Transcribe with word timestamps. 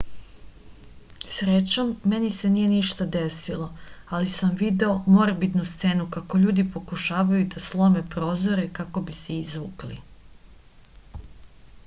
srećom 1.31 1.89
meni 2.13 2.29
se 2.37 2.49
nije 2.53 2.69
ništa 2.71 3.05
desilo 3.15 3.67
ali 4.19 4.31
sam 4.37 4.55
video 4.61 4.95
morbidnu 5.17 5.65
scenu 5.73 6.07
kako 6.17 6.39
ljudi 6.45 6.65
pokušavaju 6.77 7.49
da 7.55 7.61
slome 7.67 8.01
prozore 8.15 8.63
kako 8.79 9.03
bi 9.11 9.15
se 9.19 9.37
izvukli 9.43 9.99